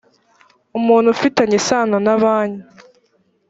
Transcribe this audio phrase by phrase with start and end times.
[0.77, 2.63] umuntu ufitanye isano na banki